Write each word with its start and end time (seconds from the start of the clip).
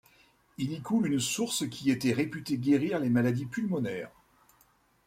Il 0.57 0.71
y 0.73 0.81
coule 0.81 1.13
une 1.13 1.19
source 1.19 1.69
qui 1.69 1.91
était 1.91 2.11
réputée 2.11 2.57
guérir 2.57 2.97
les 2.97 3.11
maladies 3.11 3.45
pulmonaires. 3.45 4.09